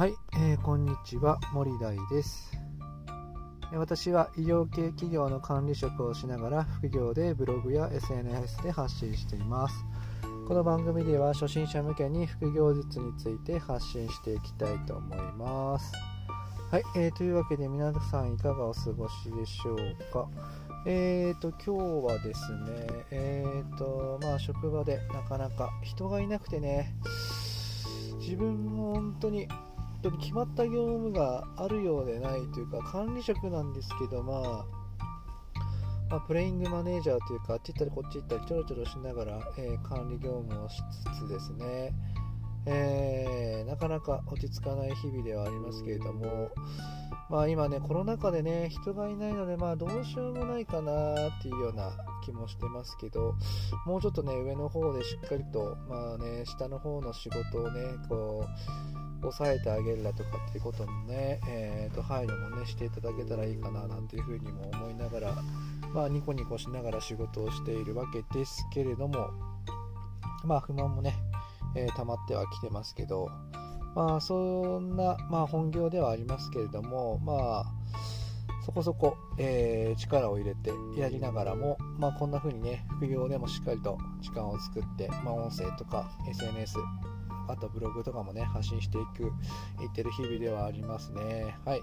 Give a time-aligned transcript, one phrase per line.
[0.00, 2.58] はい、えー、こんにちは森大です。
[3.74, 9.74] 私は医療系企業の管理職をしながら副業でブログや SNS で発信しています。
[10.48, 15.92] この番組では初心者向けに副業術について発信していきたいと思います。
[16.70, 19.78] はい、えー、というわけで皆さんいかがお過ごしでしょう
[20.10, 20.30] か。
[20.86, 26.94] えーと今日はですねえーとまあ職場でなかなか人がいなくてね
[28.18, 29.46] 自分も本当に
[30.02, 34.80] 当に決まった業務があるようでないというか管理職なんですけど、まあ、
[36.10, 40.82] まあ、プレイングマネージャーというかあっち行ったりこっち行ったりちょろちょろしながら、えー、管理業務をし
[41.14, 41.94] つつですね、
[42.66, 46.50] えー、なかなか落ち着かない日々ではありますけれども、
[47.30, 51.92] まあ、今ねコロナ禍でね人がいないので、まあ、どうしようもないかなっていうような
[52.24, 53.34] 気もしてますけど
[53.86, 65.34] もうちょっとね上の方でしっかりと、まあね、下の方の仕事をねこう抑えてあげるだとかっていうこともね、えー、と配慮もねしていただけたらいいかななんていうふうにも思いながら、
[65.94, 69.30] まあ、ニコニコしながら仕事をしているわけですけれども、
[70.44, 71.14] まあ、不満もね、
[71.74, 73.30] えー、溜まってはきてますけど、
[73.94, 77.64] まあ、そんな、まあ、本業ではありますけれども、まあ、
[78.64, 86.76] そこそこ、えー、力を入れてやりながらも、まあ、こんな風にね、副業でもしっかりと時間を作って、まあ、音声とか SNS、
[87.48, 89.24] あとブログとかもね、発信していく、
[89.82, 91.56] いってる日々ではありますね。
[91.64, 91.82] はい。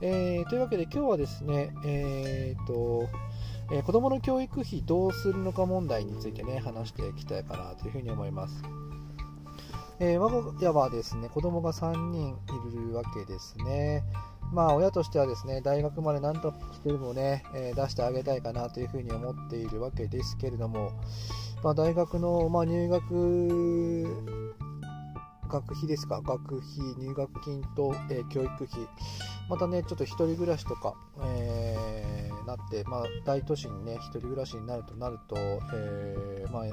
[0.00, 3.08] えー、というわけで今日はですね、えー、と、
[3.72, 8.62] えー、子供の教育費どうするのか問題についてね、話していきたいかなというふうに思います。
[10.00, 14.04] えー、我が家はですね、子供が3人いるわけですね。
[14.52, 20.92] まあ、親としてはですね、大学まで何としてもね、えー、出してあげたいかなというふうに思っているわけですけれども、
[21.62, 24.04] まあ、大学の、まあ、入学
[25.48, 26.64] 学費ですか、学費、
[26.98, 28.68] 入学金と、えー、教育費、
[29.48, 32.07] またね、ちょっと1人暮らしとか、えー、
[32.48, 35.36] なって、まあ、大都市にね、1人暮らしになるとなると、
[35.74, 36.70] えー、まあ、1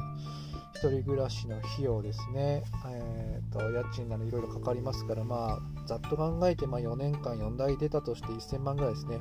[0.89, 9.19] 人暮らしの費用ですね、えーと、家賃などいろいろかかりますから、まあ、ざっと考えて、まあ、4年間4台出たとして1000万ぐらいですね。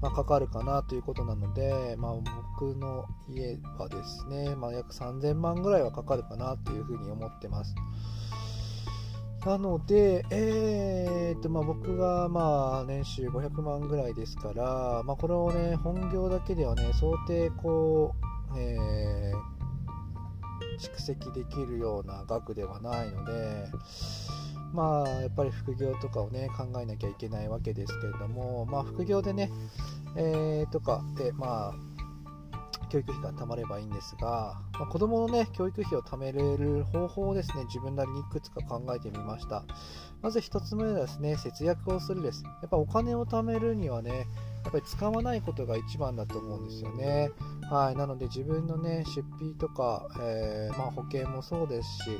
[0.00, 2.14] まあ、かかるかなということなので、まあ、
[2.56, 7.72] 僕の家はですね、まあ、約3000万ぐらいはかかるかなというふうに思ってます。
[9.44, 18.14] なので、えーとまあ、僕がまあ年収500万ぐらいですから、まあ、これをね本業だけではね想定こ
[18.54, 23.66] う、えー、蓄積できるような額ではないので、
[24.72, 29.50] まあ、やっぱり副業とかをね考えなきゃいけないわけですけれども、まあ、副業でね、
[30.16, 31.91] えー、とかで、まあ、
[32.92, 39.64] 教育費が貯まればいいんですが、まあ、子供のね教育費を貯めれる方法をですね自分なりにいくつか考えてみました。
[40.20, 42.44] まず1つ目はですね節約をするです。
[42.44, 44.26] やっぱお金を貯めるにはね
[44.64, 47.30] やっぱり使わないことが一番だと思うんですよね。
[47.70, 47.96] はい。
[47.96, 52.18] なので自分のね出費とか、えー、まあ、保険もそうですし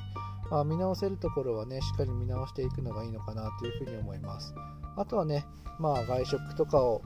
[0.60, 4.54] あ、見直せるところはね、しっかり見直していくのがいいのかなというふうに思います。
[4.96, 5.46] あとはね、
[5.78, 7.02] まあ、外食とかを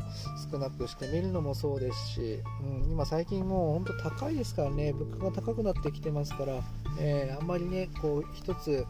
[0.50, 6.60] 少なくしてみるのもそうですし、うん、今最近もう本当高いですからね、物価が高くなってきてますから、
[6.98, 8.84] えー、あんまりね、こう、一つ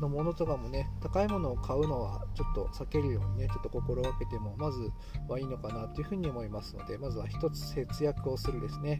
[0.00, 4.90] のものとかもね、高いものを買うのはちょっと避けるようにね、ちょっと心がけても、まず
[5.28, 8.98] はいいのかなというふうに思いますので、まずは一つ節約をするですね。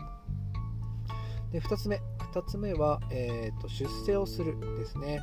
[1.54, 5.20] で2つ目2つ目は、えーと、出世をするですね、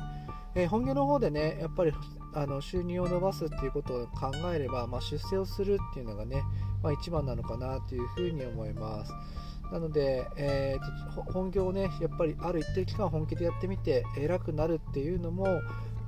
[0.54, 1.92] えー、本業の方でねやっぱり
[2.32, 6.42] あの収入を伸ばすっていうことを考えれば、まあ、出世をするっていうのがね、
[6.82, 9.12] まあ、一番なのかなというふうに思います
[9.70, 15.46] なので、えーと、本業をねやっぱりある一定期間本気でやってみて偉くなるっていうのも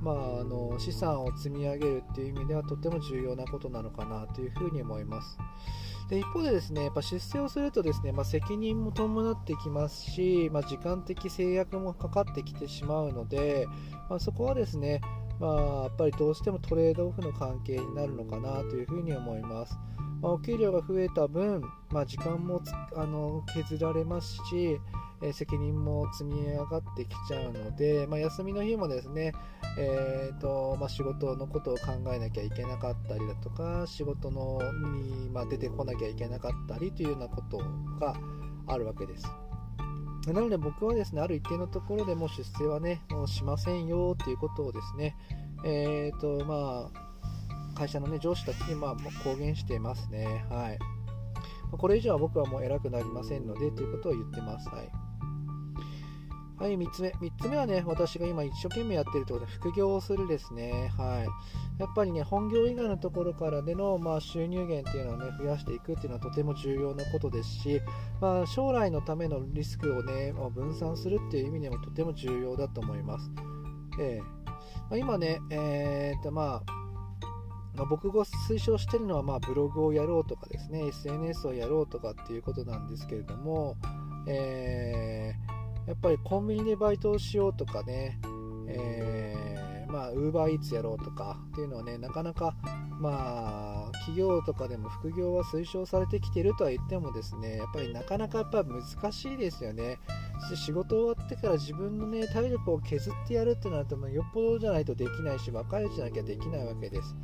[0.00, 5.38] まあ、あの資産を積み上げるっていう意味ではとても重要なことなのかなというふうに思います。
[6.09, 13.67] で一方でですねやっぱ出世をするとですね、まあ、責任も伴ってきますし、まあ、時間的制約もかかってきてしまうので、
[14.11, 15.00] まあ、そこはですね、
[15.40, 19.76] まあ、やっぱりどうしてもトレードオフの関係になるのかなというふうに思います。
[20.20, 22.62] まあ、お給料が増えた分、まあ、時間も
[22.96, 24.78] あの削られますし、
[25.25, 29.32] え責任も積み上がってきちゃうので、まあ、休みの日もですね、
[29.79, 34.61] えーとまあ、仕事のことを考えなきゃいけなかったりだとか仕事の
[34.99, 37.59] に、まあ、出てこなきゃいけなかったりというようなこと
[37.99, 38.15] が
[38.67, 39.26] あるわけです。
[40.26, 45.15] なので僕はですね、ある一定のところでも出世はね、もうしませんよっていうことをですね、
[45.67, 50.47] えーと、まあ、会社のね、上司たちにまあ公言していますね。
[50.49, 50.79] はい。
[51.76, 54.69] これ以上は僕はもう偉くなりませんのでということを言ってます。
[54.69, 55.03] はい。
[56.64, 57.11] はい、3つ目。
[57.11, 60.90] 3つ目はね、私が今一生懸命やってるってことで、副業をするですね。
[60.96, 61.25] はい。
[61.78, 67.82] やっぱりね、本業以外のところからでの、まあ、収入源っていうのをね、増やしていくっていうのはとても重要なことですし、
[68.19, 73.31] まあ、将来のためのリスクをね、まあ、分散するっていう意味でもとても重要だと思います。
[74.00, 76.62] えーまあ、今ね、えー、っと、ま
[77.76, 83.76] あ、僕が推奨してるのは、まあ、ブログをやろうとかですね、SNS をやろうとかっていうことなんですけれども、
[84.26, 88.19] えーやっぱりコンビニでバイトをしようとかね、
[88.69, 89.53] え、
[89.94, 92.56] まあ、ウーバーイーツやろうとかっていうのはね、なかなか、
[93.00, 99.99] まあ、企業とかでも副業は推奨されてきてるとは言ってもですね、やっぱりなかなかやっぱ難しいですよね。
[100.56, 107.14] 仕事終わってから自分のね、体力を削ってやるってなると、よっぽどじゃないとできないし、若いうちなきゃできないわけです。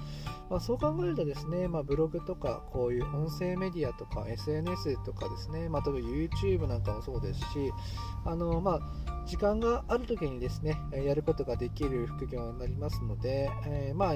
[0.50, 7.46] まあ、そう考えるとですね、まあ、ブログとかこういう音声メディアとか SNS とかですね、まあ、例えば YouTube なんかもそうですし
[8.24, 14.14] あの、まあ、時間がある時にですねやることができる副業になりますので、えー、まあ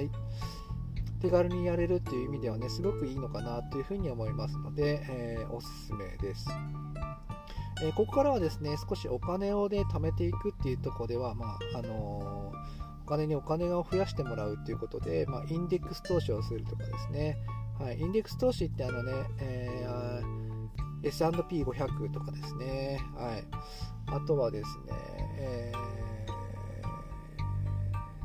[1.20, 6.48] 手軽にやれるっていう意味ではねすごくいいのかなというふうに思いますので、えー、おすすめです。
[7.82, 12.52] え、ここからはですね少しお金をね貯めていくっていうところでは、まああの
[13.04, 17.36] お金にお金を増やしてもらうということで、まあ、インデックス投資をするとかですね、
[17.78, 20.43] はい、インデックス投資ってあのね、えー、
[21.04, 23.44] S&P500 とかですね、はい、
[24.06, 24.92] あとはですね、
[25.38, 25.72] え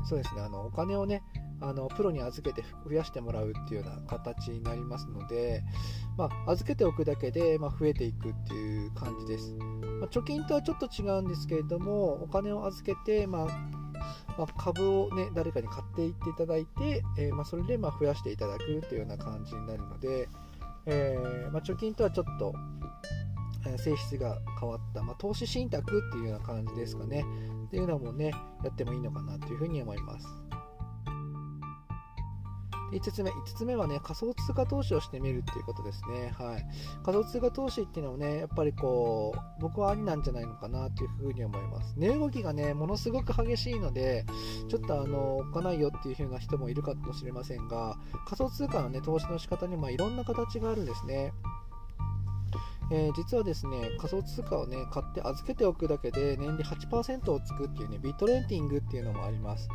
[0.02, 1.22] ー、そうですねあのお金をね
[1.62, 5.62] あのプロに預けて増やしてもらうっていうような形になりますので、
[6.16, 13.46] まあ、預けておくだけで、まあ、増えていくっていう感じです、まあ、貯金とはちょっと違うんですけれどもお金を預けて、ま
[14.38, 20.28] ま、株を、ね、誰かに買っていっていただいて、えー、ま、それでま増やしていただくというような感じになるので、
[20.86, 22.54] えー、ま貯金とはちょっと、
[23.66, 27.24] え性質が変わった、ま投資信託っていうような感じですかね
[27.66, 28.32] っていうのもね
[28.64, 30.49] やってもいいのかなというふうに思います。
[32.92, 36.34] 5つ目、5つ目はね、仮想通貨投資をしてみるっていうことですね。
[36.38, 36.66] はい。
[37.04, 41.94] 仮想通貨投資っていうのもね、やっぱりこう、僕はありなんじゃないのかなというふうに思います。
[41.96, 44.24] 値動きがね、ものすごく激しいので、
[44.68, 47.96] ちょっとあの、置かないよっていう風な人もいるかもしれませんが、
[48.26, 51.32] 仮想通貨のね、投資の仕方にまいろんな形があるんですね。
[52.92, 59.68] えー、実はですね仮想通貨をね買って預けておくだけで年利8%をつくっていうねビットレンティングっていうのもあります。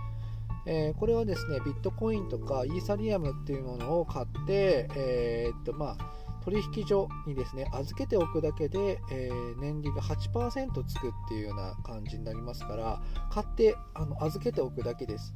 [0.66, 13.02] えー、これはですねビットコインとかイーサリアムっていうものを買って、えー、っとまあ、取引所にですね預けておくだけで、えー、年利が8%つくっていうような感じになりますから
[13.32, 15.34] 買ってあの預けておくだけです。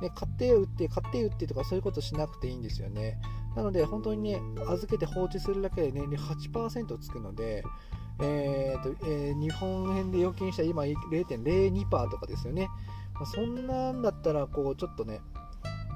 [0.00, 3.18] ね、買って売って買って売ってとかそういうことしなくていいんですよね。
[3.56, 7.64] なので本当にね預けて放置するだけで年利8%つくので、
[8.20, 12.68] えーとえー、日本円で預金したら今0.02%とかですよね。
[13.20, 15.20] ま、そんなんだったらこうちょっとね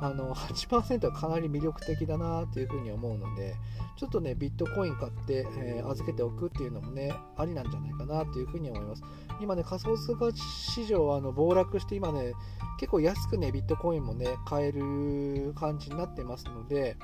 [0.00, 3.54] あの8%はかなり魅力的だなというふうに思うので
[3.96, 9.04] ちょっとねビットコイン買って、えー、預けておくっていうのもねありなんじゃないかなというふうに思います
[9.40, 12.32] 今ね仮想通貨市場はあの暴落して今ね
[12.80, 16.96] 結構安くねビットコインもね買える感じになってますので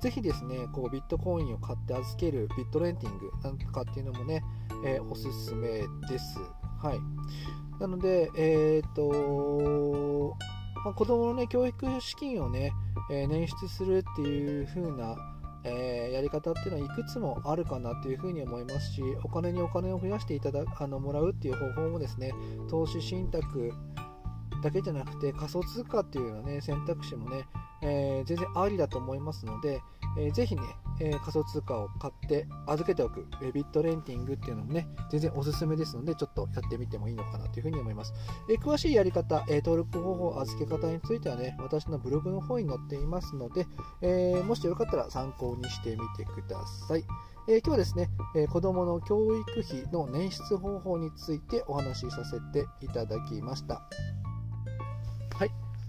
[0.00, 4.44] ぜひですね、こうビットコインを買って預けるビットレンティングなんかっていうのもね、
[4.84, 6.38] えー、おすすめです。
[6.80, 7.65] はい。
[7.78, 10.36] なので、えーと
[10.84, 12.72] まあ、子供の、ね、教育資金をね、
[13.10, 15.16] えー、捻出するっていう風な、
[15.64, 22.32] えー、やり方っていうのはいくつもあるかなというふうに思いますしお金にお金を増やしていただあのもらうっていう方法もですね
[22.70, 23.72] 投資信託
[24.62, 27.46] だけじゃなくて仮想通貨っていうような、ね、選択肢もね、
[27.82, 29.80] えー、全然ありだと思いますので、
[30.18, 30.62] えー、ぜひね、
[31.00, 38.12] えー、仮想通貨を買って預けておく、えビットレンティングっていうのもね、全然おすすめですので、ちょっとやってみてもいいのかなというふうに思います。
[38.48, 43.66] え詳しいやり方、え登録方法、預け方についてはね、私のブログの方に載っていますので、
[44.00, 47.04] えもしよかったら参考にしてみてください。
[47.48, 53.82] え今日はですね、え子供の教育費の捻出方法についてお話しさせていただきました。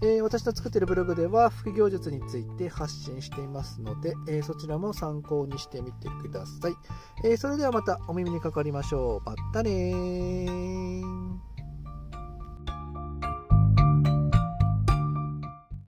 [0.00, 6.74] えー、私の作っているブログでは副業術について発信していますので、えー、そちらも参考にしてみてください、
[7.24, 9.28] えー、それではまたお耳にかかりましょう。
[9.28, 11.27] またね